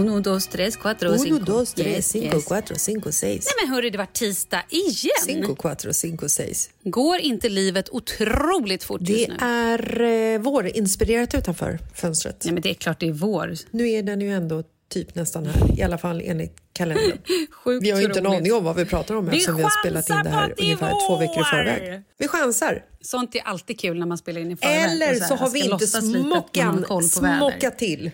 [0.00, 1.38] Uno, dos, tres, cuatro, Uno, cinco.
[1.44, 2.44] dos, tres, Yes, cinco, yes.
[2.44, 3.44] cuatro, cinco, seis.
[3.46, 5.12] Nej men hörru, det var tisdag igen.
[5.24, 6.70] Cinco, cuatro, cinco, seis.
[6.84, 9.36] Går inte livet otroligt fort Det just nu?
[9.40, 10.00] är
[10.34, 12.44] eh, vårinspirerat utanför fönstret.
[12.44, 13.54] Nej men det är klart det är vår.
[13.70, 17.18] Nu är den ju ändå typ nästan här, i alla fall enligt kalendern.
[17.64, 19.62] Sjukt Vi har ju inte en aning om vad vi pratar om Vi eftersom vi
[19.62, 21.44] har spelat in det här det är ungefär två veckor i vår!
[21.44, 22.02] förväg.
[22.18, 22.84] Vi chansar!
[23.00, 24.76] Sånt är alltid kul när man spelar in i förväg.
[24.92, 28.10] Eller här, så har vi inte smockan smockat till.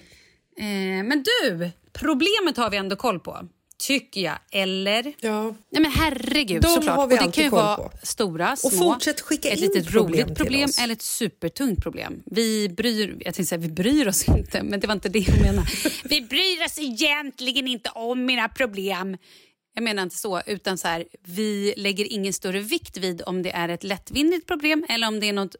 [0.59, 3.49] Eh, men du, problemet har vi ändå koll på.
[3.78, 4.39] Tycker jag.
[4.53, 5.15] Eller?
[5.21, 5.43] Ja.
[5.71, 6.97] Nej men herregud, De såklart.
[6.97, 7.91] har vi och det kan ju vara på.
[8.03, 8.69] stora, små.
[8.69, 12.22] Och fortsätt skicka ett in litet problem roligt problem eller ett supertungt problem.
[12.27, 15.41] Vi bryr, jag tänkte säga, vi bryr oss inte, men det var inte det jag
[15.41, 15.69] menade.
[16.05, 19.17] vi bryr oss egentligen inte om mina problem.
[19.75, 23.50] Jag menar inte så, utan så här, vi lägger ingen större vikt vid om det
[23.50, 25.56] är ett lättvindigt problem eller om det är något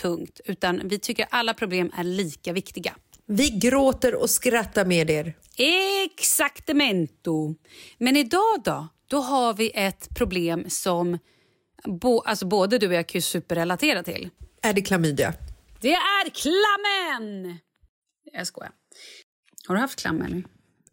[0.00, 0.40] tungt.
[0.44, 2.94] Utan vi tycker alla problem är lika viktiga.
[3.32, 5.34] Vi gråter och skrattar med er.
[6.04, 7.54] Exaktemento.
[7.98, 8.88] Men idag då?
[9.06, 11.18] Då har vi ett problem som
[11.84, 14.30] bo, alltså både du och jag kan superrelatera till.
[14.62, 15.34] Är det klamydia?
[15.80, 17.58] Det är klammen!
[18.32, 18.72] Jag skojar.
[19.68, 20.36] Har du haft klam eller?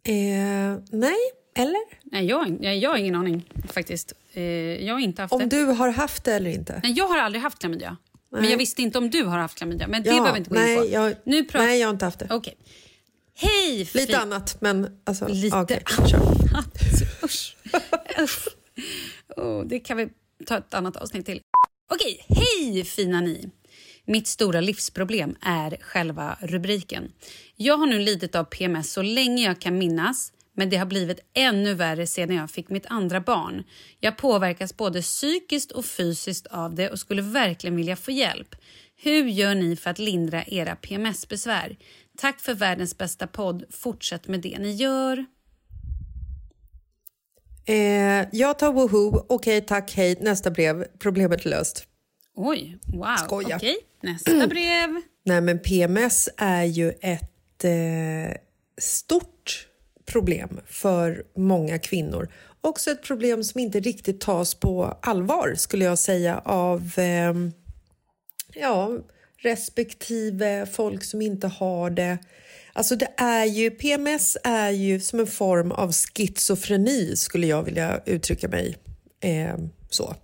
[0.04, 1.16] Eh, nej,
[1.56, 1.80] eller?
[2.12, 4.12] Nej, jag, jag, jag har ingen aning faktiskt.
[4.32, 4.42] Eh,
[4.86, 5.46] jag har inte haft Om det.
[5.46, 6.80] du har haft det eller inte?
[6.82, 7.96] Nej, jag har aldrig haft klamydia.
[8.30, 9.88] Men jag visste inte om du har haft klamydia.
[9.88, 10.80] Men det Ja, behöver inte gå in på.
[10.82, 11.66] nej, jag, nu pratar...
[11.66, 12.26] nej, jag har inte haft det.
[12.30, 12.54] Okej.
[13.34, 13.78] Hej!
[13.78, 15.28] Lite fi- annat, men alltså...
[15.28, 16.20] Lite okej, kör.
[17.24, 17.56] Usch.
[18.22, 18.48] Usch.
[19.36, 20.08] Oh, det kan vi
[20.46, 21.40] ta ett annat avsnitt till.
[21.90, 23.50] Okej, hej fina ni!
[24.04, 27.12] Mitt stora livsproblem är själva rubriken.
[27.56, 31.20] Jag har nu lidit av PMS så länge jag kan minnas men det har blivit
[31.34, 33.64] ännu värre sedan jag fick mitt andra barn.
[34.00, 38.54] Jag påverkas både psykiskt och fysiskt av det och skulle verkligen vilja få hjälp.
[38.96, 41.76] Hur gör ni för att lindra era PMS-besvär?
[42.16, 43.64] Tack för världens bästa podd.
[43.70, 45.26] Fortsätt med det ni gör.
[47.64, 49.26] Eh, jag tar woho.
[49.28, 50.18] Okej, tack, hej.
[50.20, 50.84] Nästa brev.
[50.98, 51.86] Problemet löst.
[52.34, 53.16] Oj, wow.
[53.16, 53.56] Skoja.
[53.56, 55.02] Okej, nästa brev.
[55.24, 58.36] Nej, men PMS är ju ett eh,
[58.78, 59.37] stort
[60.08, 62.28] problem för många kvinnor.
[62.60, 67.34] Också ett problem som inte riktigt tas på allvar, skulle jag säga, av eh,
[68.54, 68.90] ja,
[69.42, 72.18] respektive folk som inte har det.
[72.72, 78.00] Alltså det är ju, PMS är ju som en form av schizofreni, skulle jag vilja
[78.06, 78.76] uttrycka mig
[79.20, 79.56] eh,
[79.90, 80.14] så.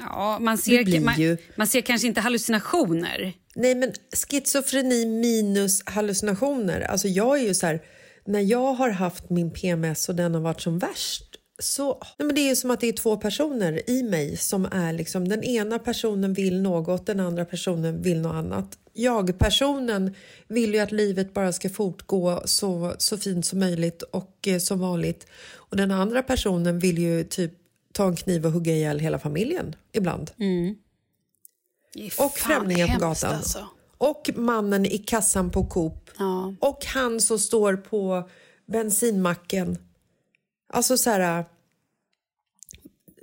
[0.00, 3.32] Ja, man ser, man, ju- man ser kanske inte hallucinationer.
[3.54, 3.92] Nej, men
[4.30, 6.80] schizofreni minus hallucinationer.
[6.80, 7.82] Alltså jag är ju så här,
[8.24, 12.34] när jag har haft min PMS och den har varit som värst så, nej men
[12.34, 15.44] det är ju som att det är två personer i mig som är liksom, den
[15.44, 18.78] ena personen vill något, den andra personen vill något annat.
[18.92, 20.14] Jag-personen
[20.48, 24.80] vill ju att livet bara ska fortgå så, så fint som möjligt och eh, som
[24.80, 25.26] vanligt.
[25.52, 27.52] Och den andra personen vill ju typ
[27.92, 30.30] ta en kniv och hugga ihjäl hela familjen ibland.
[31.94, 33.34] Är Och fan främlingar på gatan.
[33.34, 33.68] Alltså.
[33.98, 36.03] Och mannen i kassan på Coop.
[36.18, 36.54] Ja.
[36.60, 38.28] Och han som står på
[38.66, 39.78] bensinmacken.
[40.72, 41.44] Alltså så här...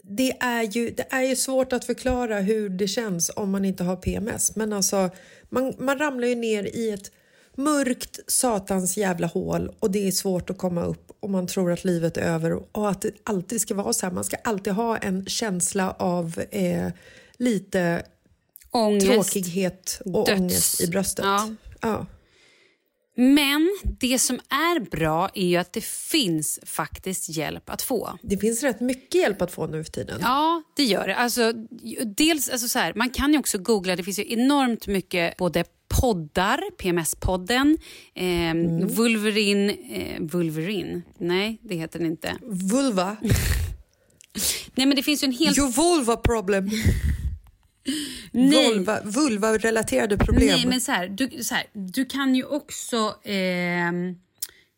[0.04, 3.84] Det är, ju, det är ju svårt att förklara hur det känns om man inte
[3.84, 4.56] har PMS.
[4.56, 5.10] Men alltså,
[5.50, 7.12] man, man ramlar ju ner i ett
[7.56, 11.84] mörkt satans jävla hål och det är svårt att komma upp och man tror att
[11.84, 14.14] livet är över och att det alltid ska vara så här.
[14.14, 16.88] Man ska alltid ha en känsla av eh,
[17.38, 18.06] lite
[18.72, 19.08] Ångest.
[19.12, 21.26] tråkighet och Döds- ångest i bröstet.
[21.26, 21.50] Ja.
[21.82, 22.06] Ja.
[23.22, 28.18] Men det som är bra är ju att det finns faktiskt hjälp att få.
[28.22, 30.20] Det finns rätt mycket hjälp att få nu för tiden.
[30.22, 31.16] Ja, det gör det.
[31.16, 31.54] Alltså,
[32.06, 33.96] dels, alltså så här, man kan ju också googla.
[33.96, 37.78] Det finns ju enormt mycket både poddar, PMS-podden,
[38.14, 39.70] eh, Vulverin...
[39.70, 41.04] Eh, Vulverin?
[41.18, 42.36] Nej, det heter den inte.
[42.42, 43.18] Vulva.
[44.76, 45.60] Nej, men det finns ju en hel...
[45.60, 46.70] Your vulva problem.
[48.32, 50.48] Vulva, vulva-relaterade problem.
[50.48, 54.16] Nej, men så här, du, så här, du kan ju också ehm,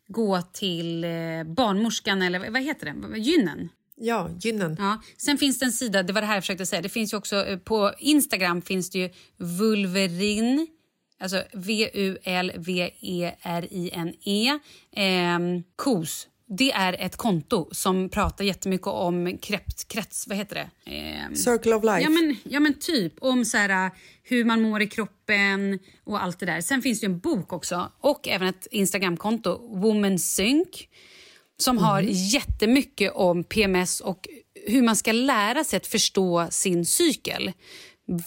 [0.08, 1.10] gå till eh,
[1.46, 3.18] barnmorskan eller vad- heter det?
[3.18, 3.68] Gynnen.
[3.96, 4.76] Ja, gynnen.
[4.78, 5.02] Ja.
[5.16, 6.82] Sen finns det en sida, det var det här jag försökte säga.
[6.82, 10.66] Det finns också eh, på Instagram finns det ju Vulverin,
[11.20, 11.42] alltså
[13.34, 14.58] V-U-L-V-E-R-I-N-E,
[14.96, 16.28] ehm, KOS.
[16.58, 20.54] Det är ett konto som pratar jättemycket om krets, krets vad heter
[20.84, 20.90] det?
[20.90, 22.00] Ehm, Circle of life.
[22.02, 23.90] Ja men, ja men typ om så här,
[24.22, 26.60] hur man mår i kroppen och allt det där.
[26.60, 30.68] Sen finns det en bok också och även ett Instagramkonto, Woman Sync
[31.56, 32.10] som har Mhm.
[32.12, 34.28] jättemycket om PMS och
[34.66, 37.52] hur man ska lära sig att förstå sin cykel.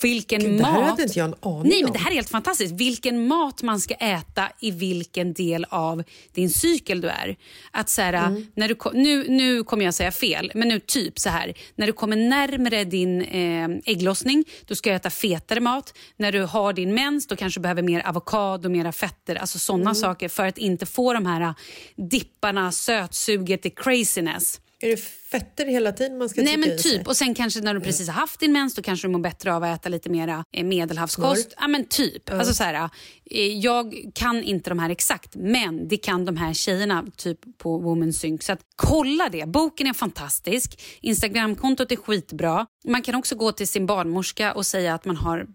[0.01, 0.71] Vilken Gud, det mat...
[0.71, 1.94] här hade inte jag en aning Nej, men om.
[1.94, 2.74] Det här är helt fantastiskt.
[2.74, 6.03] Vilken mat man ska äta i vilken del av
[6.34, 7.38] din cykel du är.
[7.72, 8.48] Att så här, Mm.
[8.55, 11.53] när du, nu, nu kommer jag säga fel, men nu typ så här.
[11.75, 15.93] När du kommer närmare din eh, ägglossning, då ska du äta fetare mat.
[16.17, 19.36] När du har din mens, då kanske du behöver mer avokado, mera fetter.
[19.36, 19.96] Alltså sådana Mm.
[19.96, 21.53] saker för att inte få de här
[21.96, 24.62] dipparna, sötsuget, the craziness.
[24.81, 24.98] Är det
[25.31, 27.07] fetter hela tiden man ska Nej men typ.
[27.07, 29.55] Och sen kanske när du precis har haft din mens då kanske du mår bättre
[29.55, 31.53] av att äta lite mera eh, medelhavskost.
[31.60, 32.29] Ja men typ.
[32.29, 32.89] Alltså så här,
[33.31, 37.77] eh, jag kan inte de här exakt men det kan de här tjejerna typ på
[37.77, 38.43] Woman Sync.
[38.43, 39.46] Så att kolla det.
[39.48, 40.81] Boken är fantastisk.
[41.01, 42.65] Instagramkontot är skitbra.
[42.88, 45.48] Man kan också gå till sin barnmorska och säga att man har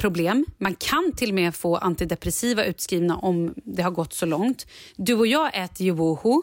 [0.00, 0.46] problem.
[0.58, 4.66] Man kan till och med få antidepressiva utskrivna om det har gått så långt.
[4.96, 6.42] Du och jag äter ju Woho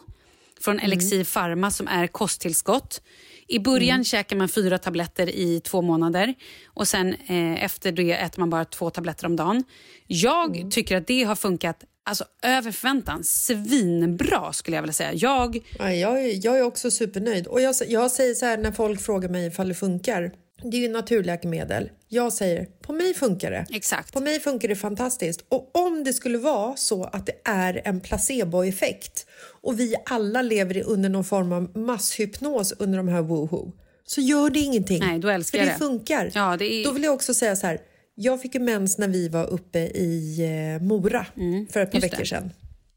[0.60, 3.02] från Elixir Pharma som är kosttillskott.
[3.48, 6.34] I början käkar man fyra tabletter i två månader
[6.66, 9.64] och sen eh, efter det äter man bara två tabletter om dagen.
[10.06, 13.24] Jag tycker att det har funkat alltså, över förväntan.
[13.24, 15.14] Svinbra skulle jag vilja säga.
[15.14, 17.46] Jag, Ja, jag, är, jag är också supernöjd.
[17.46, 20.32] Och jag, jag säger så här när folk frågar mig ifall det funkar.
[20.62, 21.90] Det är ju naturläkemedel.
[22.08, 23.66] Jag säger, på mig funkar det.
[23.72, 24.12] Exakt.
[24.12, 25.44] På mig funkar det fantastiskt.
[25.48, 29.26] Och om det skulle vara så att det är en placeboeffekt
[29.62, 33.72] och vi alla lever under någon form av masshypnos under de här woho
[34.04, 34.98] så gör det ingenting.
[35.00, 35.78] Nej, då älskar För det det.
[35.78, 36.30] funkar.
[36.34, 37.78] Ja, det är- Då vill jag också säga så här.
[38.14, 40.38] Jag fick ju mens när vi var uppe i
[40.78, 41.26] eh, Mora
[41.70, 42.26] för ett par Mm, veckor det.
[42.26, 42.50] sedan.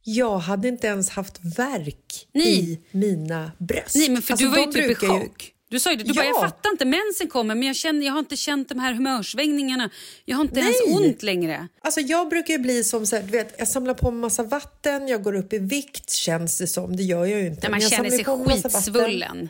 [0.04, 2.60] Jag hade inte ens haft verk Nej.
[2.60, 3.96] i mina bröst.
[3.96, 5.52] Nej, men för Alltså, du var ju typ i brukar ju- chock.
[5.70, 6.32] Du sa ju det, du bara, Ja.
[6.32, 9.90] jag fattar inte, mensen kommer men jag, känner, jag har inte känt de här humörsvängningarna.
[10.26, 10.96] Jag har inte ens Nej.
[10.96, 11.68] ont längre.
[11.82, 14.44] Alltså jag brukar ju bli som så här, du vet, jag samlar på mig massa
[14.44, 16.96] vatten, jag går upp i vikt känns det som.
[16.96, 17.62] Det gör jag ju inte.
[17.62, 19.50] När man känner sig skitsvullen.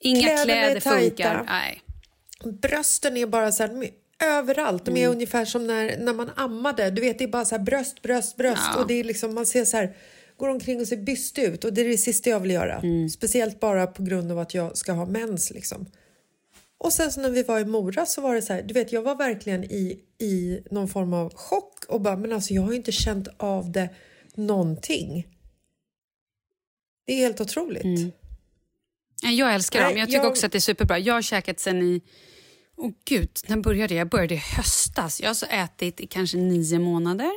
[0.00, 0.90] Inga kläder tajta.
[1.00, 1.44] funkar.
[1.46, 1.82] Nej.
[2.62, 3.88] Brösten är bara så här,
[4.24, 4.84] överallt.
[4.84, 5.12] De är Mm.
[5.12, 6.90] ungefär som när, när man ammade.
[6.90, 8.62] Du vet, det är bara så här bröst, bröst, bröst.
[8.74, 8.80] Ja.
[8.80, 9.96] Och det är liksom, man ser så här,
[10.42, 11.64] går omkring och ser byst ut.
[11.64, 12.78] Och det är det sista jag vill göra.
[12.78, 13.08] Mm.
[13.08, 15.86] Speciellt bara på grund av att jag ska ha mens liksom.
[16.78, 18.92] Och sen så när vi var i Mora så var det så här, du vet
[18.92, 22.70] jag var verkligen i, i någon form av chock och bara, men alltså jag har
[22.70, 23.88] ju inte känt av det
[24.34, 25.26] någonting.
[27.06, 27.84] Det är helt otroligt.
[27.84, 28.12] Mm.
[29.22, 29.90] Ja, Jag älskar dem.
[29.90, 30.98] Nej, Jag tycker jag- också att det är superbra.
[30.98, 32.00] Jag har käkat sen i...
[32.76, 34.00] Åh gud, när började jag?
[34.00, 35.20] Jag började i höstas.
[35.20, 37.30] Jag har så ätit i kanske nio månader.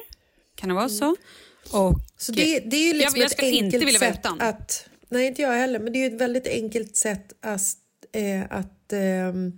[0.55, 1.15] Kan det vara så?
[1.71, 1.99] Och.
[2.17, 4.89] Så det, det är ju liksom jag, jag ett enkelt inte vilja sätt att...
[5.09, 5.79] Nej, inte jag heller.
[5.79, 7.77] Men det är ju ett väldigt enkelt sätt att,
[8.11, 9.51] eh, att ehm,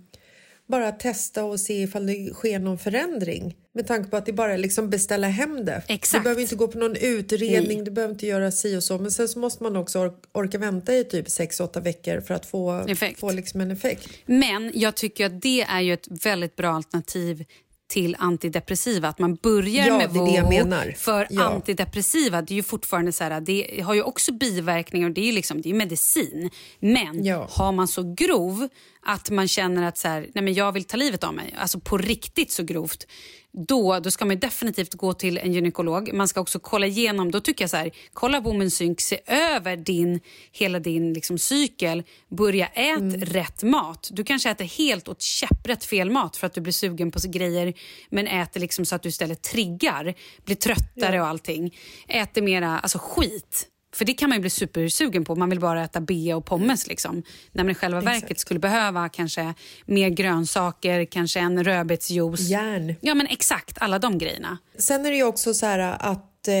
[0.66, 3.56] bara testa och se ifall det sker någon förändring.
[3.74, 5.82] Med tanke på att det bara är liksom beställa hem det.
[5.88, 6.20] Exakt.
[6.20, 7.84] Du behöver inte gå på någon utredning, Nej.
[7.84, 8.98] du behöver inte göra si och så.
[8.98, 12.46] Men sen så måste man också or- orka vänta i typ 6-8 veckor för att
[12.46, 13.20] få, Effekt.
[13.20, 14.08] få liksom en effekt.
[14.26, 17.44] Men jag tycker att det är ju ett väldigt bra alternativ
[17.88, 19.08] till antidepressiva.
[19.08, 20.92] Att man börjar Ja, med Voo.
[20.96, 21.42] För Ja.
[21.44, 25.32] antidepressiva, det är ju fortfarande så här, det har ju också biverkningar och det är
[25.32, 26.50] liksom, det är medicin.
[26.80, 27.46] Men Ja.
[27.50, 28.68] har man så grov
[29.08, 31.80] att man känner att så här, nej men jag vill ta livet av mig, alltså
[31.80, 33.06] på riktigt så grovt,
[33.52, 36.12] då, då ska man definitivt gå till en gynekolog.
[36.12, 39.76] Man ska också kolla igenom, då tycker jag så här, kolla Women's Sync, se över
[39.76, 40.20] din,
[40.52, 43.20] hela din liksom, cykel, börja ät Mm.
[43.20, 44.08] rätt mat.
[44.12, 47.74] Du kanske äter helt åt käpprätt fel mat för att du blir sugen på grejer
[48.10, 51.76] men äter liksom så att du istället triggar, blir tröttare och allting.
[52.08, 53.68] Äter mera alltså skit.
[53.98, 55.34] För det kan man ju bli supersugen på.
[55.34, 56.86] Man vill bara äta bea och pommes.
[56.86, 57.22] Liksom.
[57.52, 59.54] När man i själva verket skulle behöva kanske
[59.86, 62.40] mer grönsaker, kanske en rödbetsjuice.
[62.40, 62.94] Järn.
[63.00, 64.58] Ja men exakt, alla de grejerna.
[64.78, 66.54] Sen är det ju också så här att eh,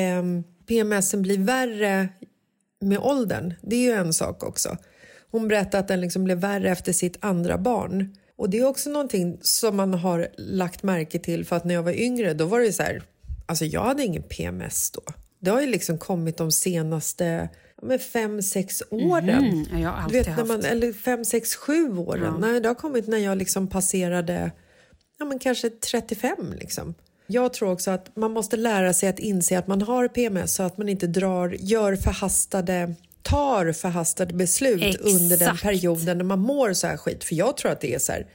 [0.68, 2.08] PMSen blir värre
[2.80, 3.54] med åldern.
[3.62, 4.76] Det är ju en sak också.
[5.30, 8.16] Hon berättade att den liksom blev värre efter sitt andra barn.
[8.36, 11.82] Och det är också någonting som man har lagt märke till för att när jag
[11.82, 13.02] var yngre då var det så här,
[13.46, 15.02] alltså jag hade ingen PMS då.
[15.40, 19.44] Det har ju liksom kommit de senaste ja, men fem, sex åren.
[19.44, 20.64] Mm, ja, jag har Du vet, när man, haft.
[20.64, 22.34] eller fem, sex, sju åren.
[22.40, 24.50] Nej, det har kommit när jag liksom passerade
[25.18, 26.54] ja, men kanske 35.
[26.60, 26.94] Liksom.
[27.26, 30.62] Jag tror också att man måste lära sig att inse att man har PMS så
[30.62, 35.04] att man inte drar, gör förhastade tar förhastade beslut Exakt.
[35.04, 37.24] under den perioden när man mår så här skit.
[37.24, 38.26] För jag tror att det är så här,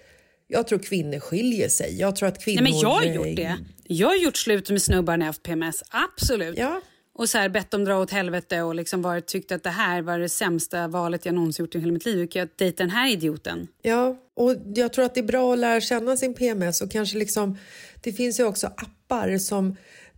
[0.47, 1.99] jag tror kvinnor skiljer sig.
[1.99, 2.61] Jag tror att kvinnor...
[2.61, 3.57] Nej, men jag har gjort det.
[3.83, 5.83] Jag har gjort slut med snubbar när jag haft PMS.
[5.89, 6.57] Absolut.
[6.57, 6.81] Ja.
[7.15, 10.01] Och så här bett dem dra åt helvete och liksom varit, tyckt att det här
[10.01, 12.19] var det sämsta valet jag någonsin gjort i hela mitt liv.
[12.19, 13.67] Gick jag dejta den här idioten?
[13.81, 17.17] Ja, och jag tror att det är bra att lära känna sin PMS och kanske
[17.17, 17.57] liksom,
[18.01, 19.75] det finns ju också appar som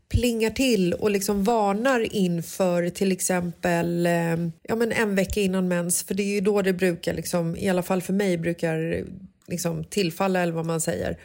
[0.10, 6.04] plingar till och liksom varnar inför till exempel eh, ja, men en vecka innan mens
[6.04, 9.06] för det är ju då det brukar, liksom, i alla fall för mig, brukar
[9.48, 11.18] liksom tillfalla eller vad man säger.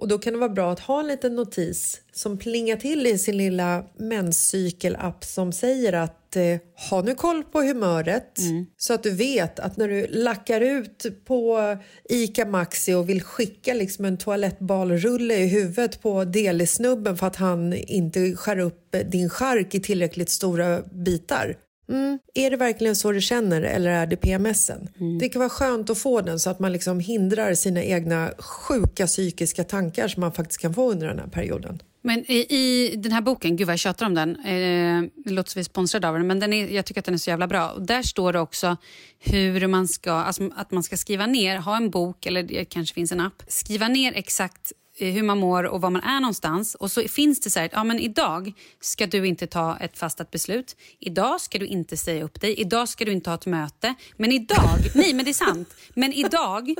[0.00, 3.18] Och då kan det vara bra att ha en liten notis som plingar till i
[3.18, 6.58] sin lilla menscykelapp som säger att eh,
[6.90, 8.38] ha nu koll på humöret
[8.76, 11.76] så att du vet att när du lackar ut på
[12.08, 17.72] Ica Maxi och vill skicka liksom en toalettbalrulle i huvudet på delisnubben för att han
[17.72, 21.56] inte skär upp din chark i tillräckligt stora bitar.
[21.90, 22.18] Mm.
[22.34, 24.88] Är det verkligen så du känner eller är det PMSen?
[25.20, 29.06] Det kan vara skönt att få den så att man liksom hindrar sina egna sjuka
[29.06, 31.82] psykiska tankar som man faktiskt kan få under den här perioden.
[32.02, 35.50] Men i, i den här boken, gud vad jag tjatar om den, eh, det låter
[35.50, 37.30] som vi är sponsrade av den, men den är, jag tycker att den är så
[37.30, 37.70] jävla bra.
[37.70, 38.76] Och där står det också
[39.18, 42.94] hur man ska, alltså att man ska skriva ner, ha en bok eller det kanske
[42.94, 46.74] finns en app, skriva ner exakt hur man mår och var man är någonstans.
[46.74, 49.98] Och så finns det så här, att, ja men idag ska du inte ta ett
[49.98, 50.76] fastat beslut.
[50.98, 52.54] Idag ska du inte säga upp dig.
[52.54, 53.94] Idag ska du inte ha ett möte.
[54.16, 55.74] Men idag, nej men det är sant.
[55.94, 56.74] Men idag,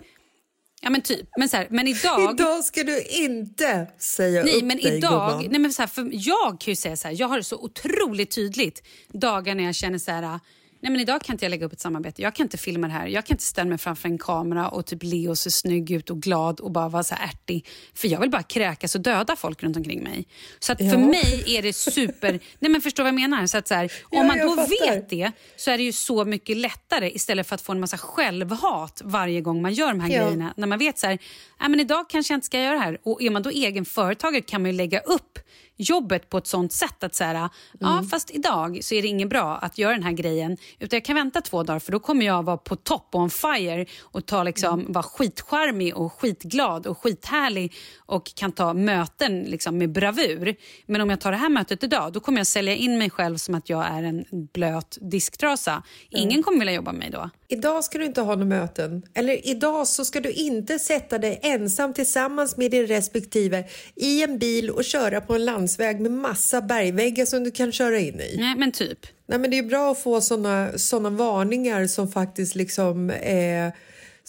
[0.82, 4.64] ja men typ, men så här, men idag Idag ska du inte säga Nej, upp
[4.64, 5.46] men dig idag, gumman.
[5.50, 7.56] nej, men så här, för jag kan ju säga så här, jag har det så
[7.56, 10.40] otroligt tydligt dagar när jag känner så här,
[10.80, 12.22] nej men idag kan inte jag lägga upp ett samarbete.
[12.22, 13.06] Jag kan inte filma det här.
[13.06, 16.10] Jag kan inte ställa mig framför en kamera och typ le och se snygg ut
[16.10, 17.66] och glad och bara vara så här ärtig.
[17.94, 20.26] För jag vill bara kräkas och döda folk runt omkring mig.
[20.58, 20.98] Så att för Ja.
[20.98, 22.32] mig är det super...
[22.58, 23.46] nej men förstår vad jag menar?
[23.46, 24.94] Så att så här, Ja, om man jag då fattar.
[24.94, 27.98] vet det så är det ju så mycket lättare istället för att få en massa
[27.98, 30.22] självhat varje gång man gör de här Ja.
[30.24, 30.54] grejerna.
[30.56, 31.18] När man vet så här,
[31.60, 32.98] "Nej, men idag kanske jag inte ska göra det här.
[33.02, 35.38] Och är man då egen företagare kan man ju lägga upp
[35.80, 37.48] jobbet på ett sånt sätt att så här,
[37.80, 38.04] ja Mm.
[38.08, 41.14] fast idag så är det inget bra att göra den här grejen utan jag kan
[41.16, 44.42] vänta två dagar för då kommer jag vara på topp och on fire och ta
[44.42, 44.92] liksom, Mm.
[44.92, 50.56] vara skitcharmig och skitglad och skithärlig och kan ta möten liksom med bravur.
[50.86, 53.36] Men om jag tar det här mötet idag då kommer jag sälja in mig själv
[53.36, 55.82] som att jag är en blöt disktrasa.
[56.10, 57.30] Ingen kommer vilja jobba med mig då.
[57.52, 59.02] Idag ska du inte ha några möten.
[59.14, 63.64] Eller idag så ska du inte sätta dig ensam tillsammans med din respektive
[63.94, 67.98] i en bil och köra på en landsväg med massa bergväggar som du kan köra
[67.98, 68.36] in i.
[68.38, 68.98] Nej men typ.
[69.26, 73.72] Nej, men det är bra att få såna, såna varningar som faktiskt liksom eh,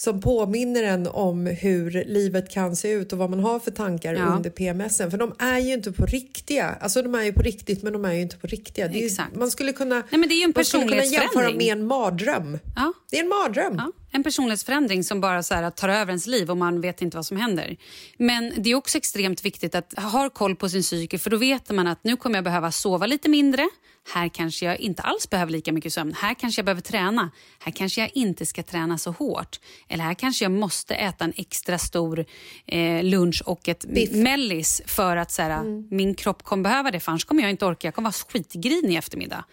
[0.04, 4.14] som påminner en om hur livet kan se ut och vad man har för tankar
[4.14, 4.24] Ja.
[4.24, 5.10] under PMSen.
[5.10, 6.76] För de är ju inte på riktiga.
[6.80, 8.92] Alltså de är ju på riktigt men de är ju inte på riktiga.
[8.92, 9.10] Ju-.
[9.34, 11.86] Man skulle kunna, Nej, men det är ju en man skulle kunna jämföra med en
[11.86, 12.58] mardröm.
[12.76, 12.92] Ja.
[13.10, 13.74] Det är en mardröm.
[13.76, 17.16] Ja, en personlighetsförändring som bara så här, tar över ens liv och man vet inte
[17.16, 17.76] vad som händer.
[18.18, 21.70] Men det är också extremt viktigt att ha koll på sin psyke för då vet
[21.70, 23.68] man att nu kommer jag behöva sova lite mindre.
[24.14, 26.14] Här kanske jag inte alls behöver lika mycket sömn.
[26.14, 27.30] Här kanske jag behöver träna.
[27.58, 29.60] Här kanske jag inte ska träna så hårt.
[29.88, 32.24] Eller här kanske jag måste äta en extra stor
[32.66, 34.12] eh, lunch och ett Biff.
[34.12, 35.64] mellis för att så här,
[35.94, 37.00] min kropp kommer behöva det.
[37.00, 37.86] För annars kommer jag inte orka.
[37.86, 39.44] Jag kommer vara skitgrinig i eftermiddag.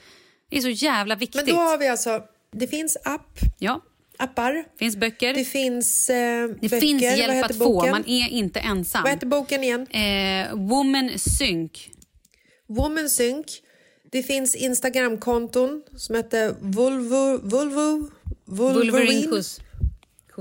[0.50, 1.46] Det är så jävla viktigt.
[1.46, 3.82] Men då har vi alltså, det finns app, Ja,
[4.20, 5.34] appar, finns böcker.
[5.34, 6.80] det finns eh, Det böcker.
[6.80, 7.92] finns hjälp att få, boken?
[7.92, 9.04] man är inte ensam.
[9.04, 9.88] Vad heter boken igen?
[9.88, 11.72] Eh, Woman Sync.
[12.68, 13.46] Woman Sync.
[14.12, 18.10] Det finns Instagramkonton som heter Volvo, Volvo,
[18.46, 19.44] Wolverine Wolverine,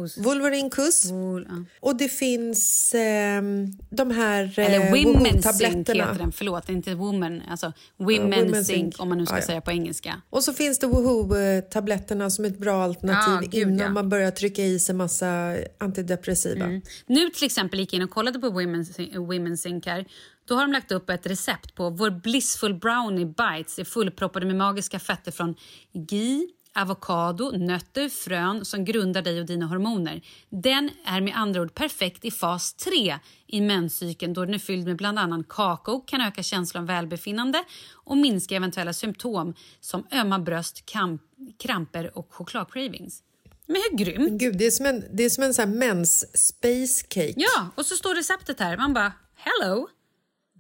[0.03, 0.19] Kuss.
[0.19, 1.11] Wolverine Kuss.
[1.13, 1.65] Wol- ja.
[1.81, 5.79] Och det finns ehm, de här Eller eh, Women Sync Woohoo-tabletterna.
[6.09, 6.33] heter den.
[6.33, 7.43] Förlåt, inte Woman.
[7.49, 9.01] Alltså Women Women Sync, Sync.
[9.01, 9.47] om man nu ska Ja, ja.
[9.47, 10.23] säga på engelska.
[10.31, 13.89] Och så finns det Woohoo-tabletterna som ett bra alternativ Ja, gud, innan ja.
[13.91, 16.67] man börjar trycka i sig massa antidepressiva.
[17.07, 18.87] Nu till exempel gick jag in och kollade på Women,
[19.17, 20.05] Women Sync här.
[20.49, 24.57] Då har de lagt upp ett recept på vår Blissful Brownie Bites är fullproppade med
[24.57, 25.55] magiska fetter från
[25.93, 26.47] ghee,
[26.81, 30.23] avokado, nötter, frön som grundar dig och dina hormoner.
[30.49, 34.87] Den är med andra ord perfekt i fas 3 i menscykeln då den är fylld
[34.87, 37.65] med bland annat kakao, kan öka känslan av välbefinnande
[37.95, 41.23] och minska eventuella symptom som ömma bröst, kamp,
[41.59, 43.23] kramper och chokladcravings.
[43.67, 44.41] Men hur grymt?
[44.41, 47.35] Gud, det är som en, det är som en sån här mens space cake.
[47.37, 48.77] Ja, och så står receptet här.
[48.77, 49.89] Man bara, hello.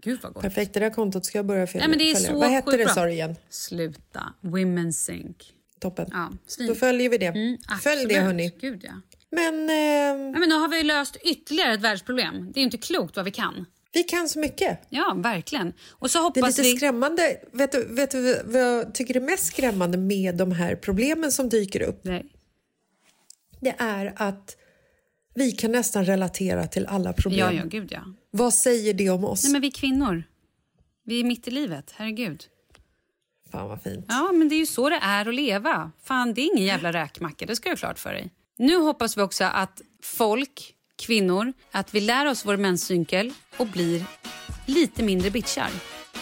[0.02, 0.42] Gud vad gott.
[0.42, 1.86] Perfekt, det där kontot ska jag börja följa.
[1.86, 3.36] Nej, men det är så Vad hette det sa du igen?
[3.50, 4.34] Sluta.
[4.40, 5.54] Women Sync.
[5.80, 6.08] Toppen.
[6.12, 6.66] Ja, svin.
[6.66, 7.32] Då följer vi det.
[7.32, 8.08] Följ Absolut.
[8.08, 8.52] det hörni.
[8.60, 8.92] Gud, ja.
[9.30, 9.66] Men eh,
[10.30, 12.52] Nej, men nu har vi löst ytterligare ett världsproblem.
[12.52, 13.66] Det är inte klokt vad vi kan.
[13.92, 14.80] vi kan så mycket.
[14.88, 15.72] Ja, verkligen.
[15.90, 16.76] Och så Det är hoppas lite vi...
[16.76, 17.36] skrämmande.
[17.52, 21.48] Vet du, vet du vad jag tycker är mest skrämmande med de här problemen som
[21.48, 22.04] dyker upp?
[22.04, 22.26] Nej.
[23.60, 24.56] Det är att
[25.34, 27.38] vi kan nästan relatera till alla problem.
[27.38, 28.02] Ja, ja, gud ja.
[28.30, 29.42] Vad säger det om oss?
[29.44, 30.22] Nej, men vi är kvinnor.
[31.04, 32.44] Vi är mitt i livet, herregud.
[33.52, 34.04] Fan vad fint.
[34.08, 35.90] Ja, men det är ju så det är att leva.
[36.04, 38.30] Fan, det är ingen jävla räkmacka, det ska jag ha klart för dig.
[38.58, 44.04] Nu hoppas vi också att folk, kvinnor, att vi lär oss vår menscykel och blir
[44.66, 45.70] lite mindre bitchar.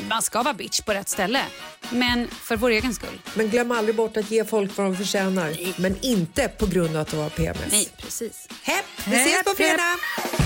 [0.08, 1.42] Man ska vara bitch på rätt ställe,
[1.90, 3.20] men för vår egen skull.
[3.34, 5.80] Men glöm aldrig bort att ge folk vad de förtjänar.
[5.80, 7.72] Men inte på grund av att de har PMS.
[7.72, 8.48] Nej, precis.
[8.62, 10.45] Hepp, vi ses på fredag!